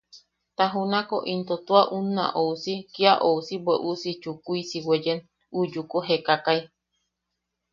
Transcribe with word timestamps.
Ta 0.55 0.65
junako 0.73 1.17
into 1.33 1.55
tua 1.65 1.83
unna 1.97 2.25
ousi, 2.41 2.75
kia 2.93 3.13
ousi 3.29 3.55
bweʼusi 3.65 4.09
chukuisi 4.21 4.77
weeyen 4.87 5.19
u 5.57 5.59
yuku 5.73 5.97
jeekakai. 6.07 6.61